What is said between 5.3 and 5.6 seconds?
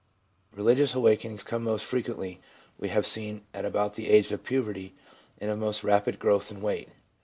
and of